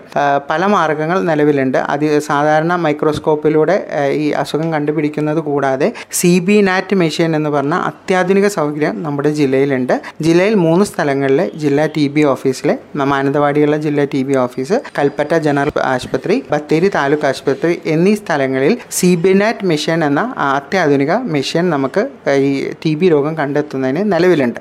പല 0.51 0.63
മാർഗങ്ങൾ 0.75 1.19
നിലവിലുണ്ട്. 1.31 1.79
അത് 1.93 2.07
സാധാരണ 2.29 2.73
മൈക്രോസ്കോപ്പിലൂടെ 2.85 3.77
ഈ 4.23 4.27
അസുഖം 4.43 4.69
കണ്ടുപിടിക്കുന്നത് 4.75 5.41
കൂടാതെ 5.49 5.89
സി 6.21 6.33
ബി 6.47 6.57
നാറ്റ് 6.69 6.97
മെഷീൻ 7.03 7.31
എന്ന് 7.39 7.51
പറഞ്ഞ 7.57 7.75
അത്യാധുനിക 7.91 8.49
സൗകര്യം 8.59 9.03
നമ്മുടെ 9.07 9.33
ജില്ലയിലുണ്ട്. 9.41 9.95
ജില്ലയിൽ 10.27 10.57
മൂന്ന് 10.67 10.87
സ്ഥലങ്ങളിൽ 10.91 11.43
ജില്ലാ 11.65 11.87
ടി 11.97 12.07
ബി 12.17 12.25
ഓഫീസിലെ 12.35 12.77
മാനന്തവാടിയുള്ള 13.15 13.77
ജില്ലാ 13.87 14.07
T 14.15 14.23
B 14.29 14.37
office 14.47 14.79
Kalpetta 14.99 15.35
general 15.49 15.83
ആശുപത്രി 15.95 16.37
ബത്തേരി 16.53 16.89
താലൂക്ക് 16.97 17.29
ആശുപത്രി 17.31 17.75
എന്നീ 17.95 18.15
സ്ഥലങ്ങളിൽ 18.23 18.75
സി 18.99 19.13
ബി 19.25 19.33
നാറ്റ് 19.43 19.69
മെഷീൻ 19.73 20.01
എന്ന 20.09 20.23
അത്യാധുനിക 20.57 21.13
മെഷീൻ 21.37 21.65
നമുക്ക് 21.77 22.05
ഈ 22.49 22.51
ടി 22.85 22.95
ബി 23.01 23.09
രോഗം 23.15 23.35
കണ്ടെത്തുന്നതിന് 23.43 24.05
നിലവിലുണ്ട്. 24.13 24.61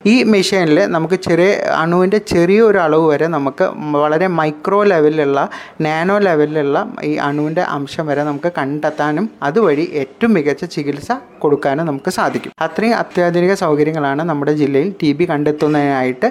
ഈ 0.00 0.12
മെഷീനിൽ 0.32 0.78
നമുക്ക് 0.92 1.16
ചെറിയ 1.24 1.48
അണുവിന്റെ 1.80 2.18
ചെറിയൊരു 2.30 2.78
അളവ് 2.84 3.06
വരെ 3.10 3.26
നമുക്ക് 3.34 3.64
വളരെ 3.96 4.26
മൈക്രോ 4.38 4.78
ലെവലിലുള്ള 4.92 5.40
നാനോ 5.86 6.16
ലെവലിലുള്ള 6.26 6.78
ഈ 7.08 7.10
അണുവിന്റെ 7.26 7.64
അംശം 7.74 8.06
വരെ 8.10 8.22
നമുക്ക് 8.30 8.50
കണ്ടെത്താനും 8.60 9.26
അതുവഴി 9.48 9.84
ഏറ്റവും 10.02 10.32
മികച്ച 10.36 10.64
ചികിത്സ 10.76 11.10
കൊടുക്കാനും 11.44 11.84
നമുക്ക് 11.90 12.10
സാധിക്കും. 12.18 12.56
അത്രയും 12.66 12.96
അത്യാധുനിക 13.02 13.52
സൗകര്യങ്ങളാണ് 13.64 14.22
നമ്മുടെ 14.30 14.54
ജില്ലയിൽ 14.62 14.90
ടി 15.02 15.12
ബി 15.18 15.26
കണ്ടെത്തുന്നതിനായിട്ട് 15.32 16.30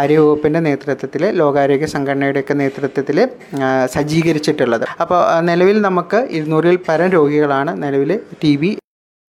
ആരോഗ്യവകുപ്പിന്റെ 0.00 0.62
നേതൃത്വത്തിൽ 0.68 1.24
ലോകാരോഗ്യ 1.42 1.90
സംഘടനയുടെയൊക്കെ 1.96 2.56
നേതൃത്വത്തിൽ 2.64 3.20
സജ്ജീകരിച്ചിട്ടുള്ളത്. 3.96 4.86
അപ്പോൾ 5.04 5.20
നിലവിൽ 5.50 5.78
നമുക്ക് 5.88 6.20
ഇരുന്നൂറിൽ 6.38 6.78
പരം 6.88 7.10
രോഗികളാണ് 7.18 7.82
നിലവിൽ 7.84 8.12
ടി 8.44 8.54
ബി 8.62 8.70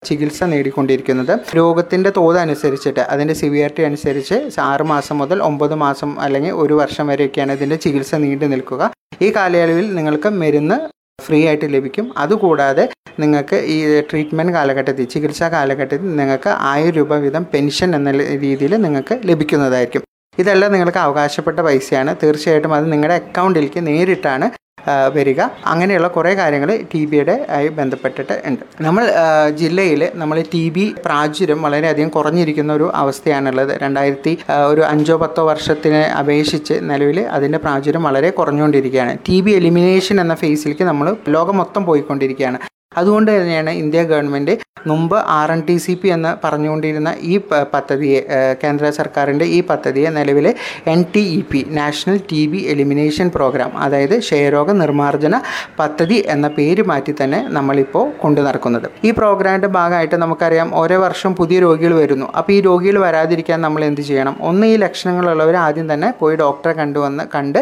ചികിത്സ 0.10 0.44
നേടിക്കൊണ്ടിരിക്കുന്നത്. 0.54 1.34
രോഗത്തിന്റെ 1.58 2.12
തോത് 2.18 2.40
അനുസരിച്ചിട്ട് 2.46 3.04
അതിന്റെ 3.14 3.36
സിവിയറിറ്റി 3.42 3.84
അനുസരിച്ച് 3.90 4.38
ആറ് 4.70 4.86
മാസം 4.94 5.18
മുതൽ 5.22 5.40
ഒമ്പത് 5.50 5.76
മാസം 5.86 6.12
അല്ലെങ്കിൽ 6.26 6.54
ഒരു 6.64 6.76
വർഷം 6.82 7.08
വരെയൊക്കെയാണ് 7.12 7.54
ഇതിന്റെ 7.60 7.78
ചികിത്സ 7.86 8.16
നീണ്ടു 8.26 8.48
നിൽക്കുക. 8.54 8.84
ഈ 9.22 9.30
കാലയളവിൽ 9.38 9.88
നിങ്ങൾക്ക് 10.00 10.30
മരുന്ന് 10.42 10.78
ഫ്രീ 11.26 11.40
ആയിട്ട് 11.50 11.68
ലഭിക്കും. 11.76 12.06
അതുകൂടാതെ 12.24 12.86
നിങ്ങൾക്ക് 13.22 13.58
ഈ 13.76 13.78
ട്രീറ്റ്മെന്റ് 14.10 14.54
കാലഘട്ടത്തിൽ 14.54 15.06
ചികിത്സാ 15.14 15.48
കാലഘട്ടത്തിൽ 15.54 16.10
നിങ്ങൾക്ക് 16.22 16.52
ആയിരം 16.72 16.96
രൂപ 16.98 17.14
വീതം 17.26 17.44
പെൻഷൻ 17.54 17.90
എന്ന 17.98 18.12
രീതിയിൽ 18.44 18.74
നിങ്ങൾക്ക് 18.86 19.16
ലഭിക്കുന്നതായിരിക്കും. 19.30 20.04
ഇതെല്ലാം 20.42 20.72
നിങ്ങൾക്ക് 20.76 21.02
അവകാശപ്പെട്ട 21.06 21.60
പൈസയാണ്. 21.68 22.12
തീർച്ചയായിട്ടും 22.24 22.74
അത് 22.78 22.86
നിങ്ങളുടെ 22.94 23.16
അക്കൗണ്ടിലേക്ക് 23.22 23.82
നേരിട്ടാണ് 23.90 24.48
വരിക. 25.16 25.42
അങ്ങനെയുള്ള 25.66 26.08
കുറേ 26.08 26.36
കാര്യങ്ങൾ 26.36 26.80
ടി 26.94 27.06
ബിയുടെ 27.06 27.46
ആയി 27.50 27.68
ബന്ധപ്പെട്ടിട്ട് 27.68 28.42
ഉണ്ട്. 28.46 28.64
നമ്മൾ 28.82 29.12
ജില്ലയിൽ 29.50 30.12
നമ്മൾ 30.16 30.44
ടി 30.54 30.70
ബി 30.70 30.96
പ്രാചുര്യം 31.06 31.62
വളരെയധികം 31.62 32.10
കുറഞ്ഞിരിക്കുന്ന 32.10 32.74
ഒരു 32.74 32.92
അവസ്ഥയാണുള്ളത്. 32.96 33.80
രണ്ടായിരത്തി 33.82 34.38
ഒരു 34.68 34.82
അഞ്ചോ 34.82 35.18
പത്തോ 35.18 35.46
വർഷത്തിനെ 35.48 36.02
അപേക്ഷിച്ച് 36.02 36.74
നിലവിൽ 36.82 37.20
അതിന്റെ 37.20 37.58
പ്രാചുര്യം 37.58 38.04
വളരെ 38.04 38.30
കുറഞ്ഞുകൊണ്ടിരിക്കുകയാണ്. 38.30 39.18
ടി 39.30 39.42
ബി 39.42 39.52
എലിമിനേഷൻ 39.52 40.22
എന്ന 40.22 40.36
ഫേസിലേക്ക് 40.36 40.84
നമ്മൾ 40.84 41.16
ലോകം 41.30 41.58
മൊത്തം 41.58 41.86
പോയിക്കൊണ്ടിരിക്കുകയാണ്. 41.86 42.60
അതുകൊണ്ട് 42.96 43.32
തന്നെയാണ് 43.32 43.74
ഇന്ത്യ 43.84 44.04
ഗവൺമെന്റ് 44.14 44.56
മുമ്പ് 44.90 45.16
R 45.36 45.50
N 45.52 45.62
T 45.68 45.76
C 45.84 45.94
P 46.02 46.08
എന്ന് 46.16 46.32
പറഞ്ഞുകൊണ്ടിരുന്ന 46.44 47.12
ഈ 47.32 47.36
പദ്ധതിയെ 47.74 48.20
കേന്ദ്ര 48.64 48.90
സർക്കാരിന്റെ 48.98 49.46
ഈ 49.58 49.60
പദ്ധതിയെ 49.70 50.10
നിലവിലെ 50.18 50.52
N 50.94 51.00
T 51.14 51.24
E 51.38 51.40
P 51.52 51.60
national 51.78 52.18
T 52.32 52.42
B 52.52 52.60
elimination 52.74 53.28
programme 53.38 53.72
അതായത് 53.86 54.16
ക്ഷയരോഗ 54.20 54.72
നിർമ്മാർജന 54.82 55.36
പദ്ധതി 55.80 56.18
എന്ന 56.34 56.48
പേര് 56.58 56.84
മാറ്റി 56.92 57.16
തന്നെ 57.22 57.40
നമ്മളിപ്പോൾ 57.58 58.06
കൊണ്ടു 58.24 58.44
നടക്കുന്നത്. 58.48 58.88
ഈ 59.08 59.12
പ്രോഗ്രാമിന്റെ 59.20 59.70
ഭാഗമായിട്ട് 59.78 60.20
നമുക്കറിയാം 60.26 60.70
ഓരോ 60.82 61.00
വർഷം 61.06 61.34
പുതിയ 61.40 61.58
രോഗികൾ 61.66 61.96
വരുന്നു. 62.02 62.28
അപ്പോൾ 62.38 62.54
ഈ 62.58 62.60
രോഗികൾ 62.70 63.00
വരാതിരിക്കാൻ 63.06 63.60
നമ്മൾ 63.68 63.84
എന്ത് 63.90 64.04
ചെയ്യണം? 64.10 64.38
ഒന്ന് 64.52 64.68
ഈ 64.74 64.78
ലക്ഷണങ്ങളുള്ളവർ 64.86 65.58
ആദ്യം 65.66 65.90
തന്നെ 65.94 66.12
പോയി 66.22 66.38
ഡോക്ടറെ 66.44 66.76
കണ്ടുവന്ന് 66.82 67.26
കണ്ട് 67.36 67.60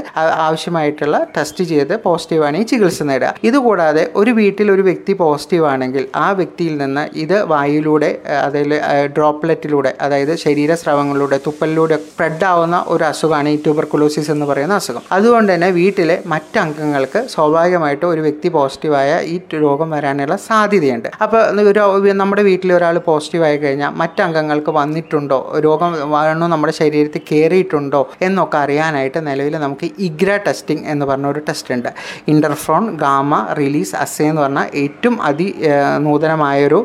ആവശ്യമായിട്ടുള്ള 0.48 1.18
ടെസ്റ്റ് 1.38 1.64
ചെയ്ത് 1.72 1.96
പോസിറ്റീവാണെങ്കിൽ 2.08 2.70
ചികിത്സ 2.74 3.02
നേടുക. 3.12 3.34
ഇതുകൂടാതെ 3.50 4.06
ഒരു 4.22 4.34
വീട്ടിൽ 4.42 4.68
ഒരു 4.78 4.86
വ്യക്തി 4.90 5.16
പോസിറ്റീവ് 5.24 5.66
ആണെങ്കിൽ 5.74 6.04
ആ 6.24 6.28
വ്യക്തിയിൽ 6.40 6.74
നിന്ന് 6.84 7.04
ഇത് 7.24 7.38
വായുവിലൂടെ 7.52 8.12
അതിൽ 8.46 8.70
ഡ്രോപ്ലെറ്റിലൂടെ 9.16 9.92
അതായത് 10.06 10.34
ശരീരസ്രവങ്ങളിലൂടെ 10.46 11.38
തുപ്പലിലൂടെ 11.48 11.98
സ്പ്രെഡ് 12.06 12.46
ആവുന്ന 12.52 12.78
ഒരു 12.94 13.04
അസുഖമാണ് 13.12 13.50
ഈ 13.56 13.58
ട്യൂബർകുലോസിസ് 13.66 14.32
എന്ന് 14.36 14.46
പറയുന്ന 14.52 14.76
അസുഖം. 14.82 15.04
അതുകൊണ്ട് 15.18 15.50
തന്നെ 15.54 15.70
വീട്ടിലെ 15.80 16.16
മറ്റംഗങ്ങൾക്ക് 16.34 17.20
സ്വാഭാവികമായിട്ട് 17.34 18.06
ഒരു 18.14 18.22
വ്യക്തി 18.28 18.50
പോസിറ്റീവായ 18.56 19.12
ഈ 19.34 19.36
രോഗം 19.66 19.90
വരാനുള്ള 19.96 20.36
സാധ്യതയുണ്ട്. 20.48 21.10
അപ്പോൾ 21.24 22.12
നമ്മുടെ 22.22 22.44
വീട്ടിൽ 22.50 22.70
ഒരാൾ 22.78 22.96
പോസിറ്റീവ് 23.08 23.46
ആയി 23.50 23.58
കഴിഞ്ഞാൽ 23.64 23.92
മറ്റംഗങ്ങൾക്ക് 24.02 24.72
വന്നിട്ടുണ്ടോ? 24.80 25.40
രോഗം 25.66 25.92
വരണോ 26.14 26.48
നമ്മുടെ 26.54 26.74
ശരീരത്തിൽ 26.82 27.24
കയറിയിട്ടുണ്ടോ 27.32 28.02
എന്നൊക്കെ 28.28 28.58
അറിയാനായിട്ട് 28.64 29.20
നിലവിൽ 29.28 29.56
നമുക്ക് 29.66 29.88
ഇഗ്ര 30.08 30.30
ടെസ്റ്റിംഗ് 30.48 30.86
എന്ന് 30.94 31.06
പറഞ്ഞ 31.10 31.28
ഒരു 31.34 31.42
ടെസ്റ്റ് 31.48 31.72
ഉണ്ട്. 31.76 31.90
ഇന്റർഫ്രോൺ 32.34 32.84
ഗാമ 33.04 33.32
റിലീസ് 33.60 33.94
അസേ 34.04 34.26
എന്ന് 34.32 34.42
പറഞ്ഞ 34.44 34.62
ഏറ്റവും 34.84 35.13
അതി 35.24 35.48
ഏഹ്, 35.70 35.98
നൂതനമായൊരു 36.06 36.80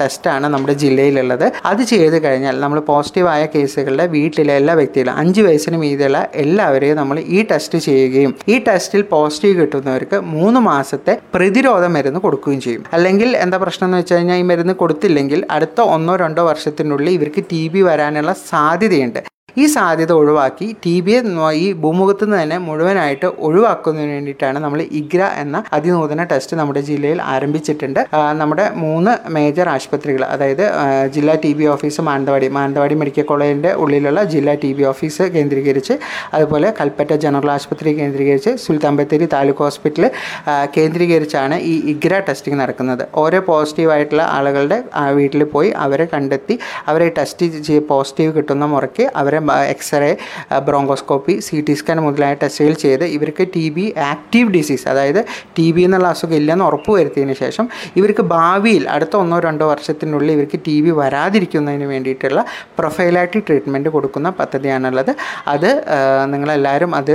ടെസ്റ്റാണ് 0.00 0.46
നമ്മുടെ 0.54 0.74
ജില്ലയിലുള്ളത്. 0.82 1.46
അത് 1.64 1.82
ചെയ്ത് 1.92 2.16
കഴിഞ്ഞാൽ 2.24 2.56
നമ്മൾ 2.60 2.78
പോസിറ്റീവായ 2.90 3.42
കേസുകളുടെ 3.54 4.06
വീട്ടിലെ 4.14 4.54
എല്ലാ 4.60 4.74
വ്യക്തികളും 4.80 5.14
അഞ്ച് 5.20 5.42
വയസ്സിന് 5.46 5.78
മീതെയുള്ള 5.82 6.20
എല്ലാവരെയും 6.44 6.96
നമ്മൾ 6.96 7.18
ഈ 7.36 7.40
ടെസ്റ്റ് 7.50 7.78
ചെയ്യുകയും 7.86 8.32
ഈ 8.48 8.58
ടെസ്റ്റിൽ 8.68 9.02
പോസിറ്റീവ് 9.12 9.56
കിട്ടുന്നവർക്ക് 9.60 9.98
മൂന്ന് 10.34 10.60
മാസത്തെ 10.68 11.14
പ്രതിരോധ 11.34 11.84
മരുന്ന് 11.96 12.20
കൊടുക്കുകയും 12.20 12.60
ചെയ്യും. 12.60 12.84
അല്ലെങ്കിൽ 12.92 13.30
എന്താ 13.44 13.58
പ്രശ്നം 13.64 13.86
എന്ന് 13.88 13.98
വെച്ച് 14.00 14.14
കഴിഞ്ഞാൽ 14.14 14.36
ഈ 14.36 14.46
മരുന്ന് 14.50 14.74
കൊടുത്തില്ലെങ്കിൽ 14.82 15.40
അടുത്ത 15.50 15.80
ഒന്നോ 15.94 16.16
രണ്ടോ 16.16 16.44
വർഷത്തിനുള്ളിൽ 16.50 17.10
ഇവർക്ക് 17.10 17.44
ടി 17.50 17.62
ബി 17.68 17.82
വരാനുള്ള 17.82 18.32
സാധ്യതയുണ്ട്. 18.50 19.20
ഈ 19.60 19.64
സാധ്യത 19.74 20.12
ഒഴിവാക്കി 20.20 20.68
ടി 20.84 20.94
ബി 21.06 21.14
ഈ 21.64 21.66
ഭൂമുഖത്ത് 21.82 22.24
നിന്ന് 22.24 22.38
തന്നെ 22.42 22.58
മുഴുവനായിട്ട് 22.68 23.28
ഒഴിവാക്കുന്നതിന് 23.48 24.12
വേണ്ടിയിട്ടാണ് 24.16 24.58
നമ്മൾ 24.64 24.80
ഇഗ്ര 25.00 25.22
എന്ന 25.42 25.56
അതിനൂതന 25.76 26.24
ടെസ്റ്റ് 26.32 26.56
നമ്മുടെ 26.60 26.82
ജില്ലയിൽ 26.90 27.20
ആരംഭിച്ചിട്ടുണ്ട്. 27.34 28.00
നമ്മുടെ 28.42 28.66
മൂന്ന് 28.84 29.12
മേജർ 29.36 29.68
ആശുപത്രികൾ 29.74 30.22
അതായത് 30.34 30.64
ജില്ലാ 31.14 31.34
T 31.44 31.52
B 31.58 31.66
office 31.74 32.00
Mananthavady 32.08 32.48
Mananthavady 32.58 32.94
medical 33.02 33.26
കോളേജിന്റെ 33.30 33.72
ഉള്ളിലുള്ള 33.82 34.20
ജില്ലാ 34.34 34.54
ടി 34.64 34.70
ബി 34.78 34.84
ഓഫീസ് 34.92 35.24
കേന്ദ്രീകരിച്ച് 35.36 35.94
അതുപോലെ 36.36 36.70
കൽപ്പറ്റ 36.80 37.12
ജനറൽ 37.24 37.50
ആശുപത്രി 37.56 37.92
കേന്ദ്രീകരിച്ച് 38.00 38.52
സുൽത്താൻ 38.64 38.94
ബത്തേരി 39.00 39.28
താലൂക്ക് 39.34 39.64
ഹോസ്പിറ്റൽ 39.66 40.06
കേന്ദ്രീകരിച്ചാണ് 40.76 41.58
ഈ 41.72 41.74
ഇഗ്ര 41.92 42.12
ടെസ്റ്റിംഗ് 42.28 42.58
നടക്കുന്നത്. 42.62 43.04
ഓരോ 43.24 43.40
പോസിറ്റീവ് 43.50 43.90
ആയിട്ടുള്ള 43.96 44.24
ആളുകളുടെ 44.38 44.78
വീട്ടിൽ 45.18 45.44
പോയി 45.54 45.70
അവരെ 45.84 46.06
കണ്ടെത്തി 46.14 46.56
അവരെ 46.90 47.08
ടെസ്റ്റ് 47.18 47.78
പോസിറ്റീവ് 47.92 48.30
കിട്ടുന്ന 48.36 48.64
മുറയ്ക്ക് 48.74 49.06
അവരെ 49.20 49.39
X-ray 49.74 50.10
bronchoscopy 50.68 51.40
C 51.40 51.60
T 51.68 51.74
scan 51.74 51.98
മുതലായ 52.00 52.34
ടെസ്റ്റുകൾ 52.42 52.74
ചെയ്ത് 52.84 53.04
ഇവർക്ക് 53.04 53.46
ടി 53.54 53.64
ബി 53.70 53.86
ആക്റ്റീവ് 54.10 54.48
ഡിസീസ് 54.50 54.88
അതായത് 54.88 55.20
ടി 55.58 55.66
ബി 55.72 55.82
എന്നുള്ള 55.82 56.08
അസുഖം 56.08 56.36
ഇല്ലെന്ന് 56.36 56.64
ഉറപ്പ് 56.64 56.92
വരുത്തിയതിന് 56.98 57.36
ശേഷം 57.42 57.68
ഇവർക്ക് 57.96 58.24
ഭാവിയിൽ 58.34 58.88
അടുത്ത 58.88 59.16
ഒന്നോ 59.16 59.38
രണ്ടോ 59.38 59.66
വർഷത്തിനുള്ളിൽ 59.72 60.32
ഇവർക്ക് 60.36 60.60
ടി 60.66 60.76
ബി 60.80 60.90
വരാതിരിക്കുന്നതിന് 61.00 61.84
വേണ്ടിയിട്ടുള്ള 61.84 62.40
പ്രൊഫൈലായിട്ട് 62.78 63.38
ട്രീറ്റ്മെന്റ് 63.48 63.88
കൊടുക്കുന്ന 63.88 64.30
പദ്ധതിയാണുള്ളത്. 64.40 65.12
അത് 65.48 65.70
നിങ്ങളെല്ലാവരും 66.32 66.94
അത് 67.00 67.14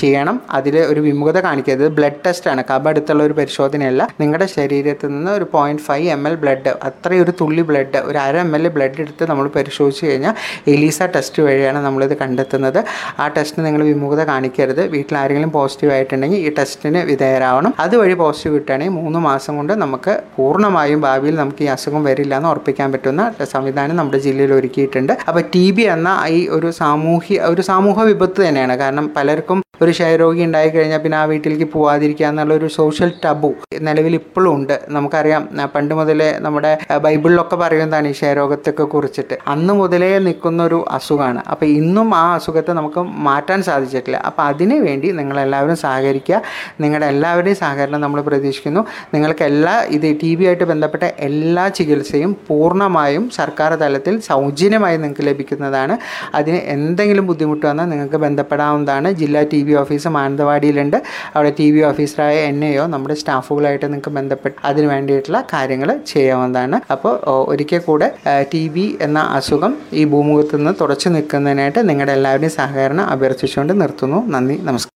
ചെയ്യണം. 0.00 0.40
അതിൽ 0.50 0.78
ഒരു 0.92 1.00
വിമുഖത 1.00 1.38
കാണിക്കരുത് 1.46 1.88
ബ്ലഡ് 1.98 2.20
ടെസ്റ്റാണ് 2.26 2.64
കബ 2.70 2.88
അടുത്തുള്ള 2.88 3.22
ഒരു 3.28 3.34
പരിശോധനയല്ല. 3.40 4.02
നിങ്ങളുടെ 4.20 4.46
ശരീരത്തിൽ 4.56 5.08
നിന്ന് 5.16 5.30
ഒരു 5.38 5.46
point 5.54 5.82
five 5.82 6.08
M 6.16 6.22
L 6.28 6.34
blood 6.42 6.72
അത്രയൊരു 6.88 7.32
തുള്ളി 7.40 7.62
ബ്ലഡ് 7.70 7.98
ഒരു 8.08 8.18
അര 8.18 8.36
എം 8.46 8.50
എൽ 8.56 8.68
ബ്ലഡ് 8.76 9.00
എടുത്ത് 9.04 9.24
നമ്മൾ 9.30 9.46
പരിശോധിച്ച് 9.56 10.04
കഴിഞ്ഞാൽ 10.06 10.34
എലീസ 10.72 11.02
ടെസ്റ്റ് 11.16 11.40
വഴിയാണ് 11.46 11.80
നമ്മളിത് 11.86 12.14
കണ്ടെത്തുന്നത്. 12.22 12.80
ആ 13.22 13.26
ടെസ്റ്റിന് 13.36 13.64
നിങ്ങൾ 13.66 13.82
വിമുഖത 13.90 14.24
കാണിക്കരുത്. 14.32 14.82
വീട്ടിൽ 14.94 15.16
ആരെങ്കിലും 15.22 15.52
പോസിറ്റീവ് 15.58 15.92
ആയിട്ടുണ്ടെങ്കിൽ 15.96 16.40
ഈ 16.46 16.50
ടെസ്റ്റിന് 16.58 17.02
വിധേയരാവണം. 17.10 17.74
അതുവഴി 17.86 18.16
പോസിറ്റീവ് 18.22 18.54
കിട്ടുകയാണെങ്കിൽ 18.58 18.96
മൂന്ന് 19.00 19.20
മാസം 19.28 19.52
കൊണ്ട് 19.60 19.74
നമുക്ക് 19.84 20.14
പൂർണമായും 20.36 21.00
ഭാവിയിൽ 21.06 21.36
നമുക്ക് 21.42 21.62
ഈ 21.66 21.70
അസുഖം 21.76 22.04
വരില്ല 22.10 22.36
എന്ന് 22.40 22.50
ഉറപ്പിക്കാൻ 22.52 22.88
പറ്റുന്ന 22.94 23.22
സംവിധാനം 23.54 23.96
നമ്മുടെ 24.00 24.20
ജില്ലയിൽ 24.26 24.52
ഒരുക്കിയിട്ടുണ്ട്. 24.58 25.12
അപ്പോൾ 25.28 25.42
ടി 25.54 25.64
ബി 25.76 25.84
എന്ന 25.96 26.08
ഈ 26.38 26.40
ഒരു 26.58 26.70
സാമൂഹ്യ 26.82 27.38
ഒരു 27.52 27.62
സമൂഹ 27.72 27.98
വിപത്ത് 28.10 28.40
തന്നെയാണ്. 28.46 28.76
കാരണം 28.84 29.06
പലർക്കും 29.18 29.58
ഒരു 29.82 29.92
ക്ഷയരോഗി 29.96 30.40
ഉണ്ടായി 30.46 30.68
കഴിഞ്ഞാൽ 30.74 31.00
പിന്നെ 31.04 31.16
ആ 31.20 31.22
വീട്ടിലേക്ക് 31.30 31.66
പോവാതിരിക്കുക 31.72 32.26
എന്നുള്ള 32.30 32.52
ഒരു 32.58 32.68
സോഷ്യൽ 32.76 33.10
ടബു 33.24 33.50
നിലവിൽ 33.86 34.14
ഇപ്പോഴും 34.18 34.50
ഉണ്ട്. 34.56 34.74
നമുക്കറിയാം 34.96 35.42
പണ്ട് 35.74 35.92
മുതലേ 35.98 36.28
നമ്മുടെ 36.44 36.72
ബൈബിളിലൊക്കെ 37.04 37.56
പറയുന്നതാണ് 37.62 38.08
ഈ 38.12 38.14
ക്ഷയരോഗത്തൊക്കെ 38.18 38.84
കുറിച്ചിട്ട്. 38.92 39.36
അന്ന് 39.54 39.74
മുതലേ 39.80 40.10
നിൽക്കുന്ന 40.26 40.60
ഒരു 40.68 40.78
അസുഖമാണ്. 41.02 41.40
അപ്പോൾ 41.52 41.66
ഇന്നും 41.80 42.08
ആ 42.22 42.24
അസുഖത്തെ 42.38 42.72
നമുക്ക് 42.78 43.00
മാറ്റാൻ 43.28 43.60
സാധിച്ചിട്ടില്ല. 43.68 44.18
അപ്പോൾ 44.28 44.42
അതിനു 44.50 44.76
വേണ്ടി 44.86 45.08
നിങ്ങളെല്ലാവരും 45.18 45.76
സഹകരിക്കുക. 45.84 46.36
നിങ്ങളുടെ 46.82 47.06
എല്ലാവരുടെയും 47.12 47.58
സഹകരണം 47.62 48.00
നമ്മൾ 48.04 48.20
പ്രതീക്ഷിക്കുന്നു. 48.28 48.82
നിങ്ങൾക്ക് 49.14 49.44
എല്ലാ 49.50 49.74
ഇത് 49.96 50.06
ടി 50.22 50.30
ബി 50.38 50.44
ആയിട്ട് 50.48 50.66
ബന്ധപ്പെട്ട 50.72 51.04
എല്ലാ 51.28 51.64
ചികിത്സയും 51.78 52.32
പൂർണമായും 52.48 53.24
സർക്കാർ 53.38 53.70
തലത്തിൽ 53.82 54.14
സൗജന്യമായി 54.30 54.96
നിങ്ങൾക്ക് 55.02 55.26
ലഭിക്കുന്നതാണ്. 55.30 55.94
അതിന് 56.38 56.60
എന്തെങ്കിലും 56.74 57.26
ബുദ്ധിമുട്ട് 57.30 57.64
വന്നാൽ 57.70 57.88
നിങ്ങൾക്ക് 57.92 58.20
ബന്ധപ്പെടാവുന്നതാണ്. 58.26 59.10
ജില്ലാ 59.20 59.42
ടി 59.52 59.60
ബി 59.68 59.74
ഓഫീസ് 59.82 60.08
മാനന്തവാടിയിലുണ്ട്. 60.16 60.98
അവിടെ 61.34 61.52
ടി 61.60 61.68
ബി 61.76 61.80
ഓഫീസറായ 61.90 62.36
എന്നെയോ 62.50 62.84
നമ്മുടെ 62.94 63.16
സ്റ്റാഫുകളായിട്ട് 63.22 63.86
നിങ്ങൾക്ക് 63.86 64.12
ബന്ധപ്പെട്ട് 64.18 64.56
അതിന് 64.70 64.86
വേണ്ടിയിട്ടുള്ള 64.94 65.40
കാര്യങ്ങൾ 65.54 65.90
ചെയ്യാവുന്നതാണ്. 66.12 66.78
അപ്പോൾ 66.94 67.14
ഒരിക്കൽ 67.52 67.82
കൂടെ 67.88 68.08
ടി 68.54 68.64
ബി 68.74 68.86
എന്ന 69.06 69.18
അസുഖം 69.38 69.72
ഈ 70.00 70.04
ഭൂമുഖത്ത് 70.12 70.54
നിന്ന് 70.58 70.72
തുടച്ചു 70.92 71.08
നിൽക്കുന്നതിനായിട്ട് 71.08 71.88
നിങ്ങളുടെ 71.88 72.12
എല്ലാവരുടെയും 72.12 72.52
സഹകരണം 72.52 73.06
അഭ്യർത്ഥിച്ചുകൊണ്ട് 73.06 73.80
നിർത്തുന്നു. 73.80 74.26
നന്ദി 74.26 74.56
നമസ്കാരം. 74.62 74.90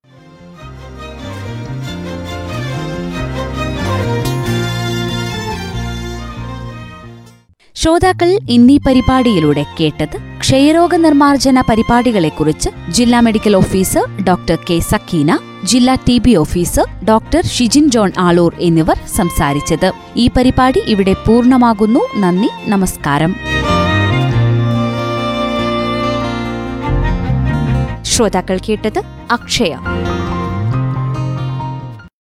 ശ്രോതാക്കൾ 7.74 8.38
ഇന്നീ 8.50 8.78
പരിപാടിയിലൂടെ 8.86 9.64
കേട്ടത് 9.80 10.16
ക്ഷയരോഗ 10.40 10.96
നിർമ്മാർജന 10.96 11.60
പരിപാടികളെക്കുറിച്ച് 11.60 12.70
ജില്ലാ 12.90 13.20
medical 13.20 13.56
officer 13.56 14.24
doctor 14.28 14.58
K 14.70 14.78
Sakeena 14.78 15.38
ജില്ലാ 15.64 15.94
T 16.08 16.18
B 16.18 16.34
officer 16.34 17.06
doctor 17.08 17.44
Shijin 17.44 17.90
John 17.90 18.12
Aloor 18.18 18.54
എന്നിവർ 18.60 18.96
സംസാരിച്ചത്. 19.16 19.92
ഈ 20.16 20.28
പരിപാടി 20.36 20.82
ഇവിടെ 20.86 21.12
പൂർണമാകുന്നു. 21.12 22.00
നന്ദി 22.16 22.48
നമസ്കാരം. 22.66 23.55
ശ്രോതാക്കൾ 28.16 28.58
കേട്ടത് 28.68 29.00
അക്ഷയ. 29.30 29.72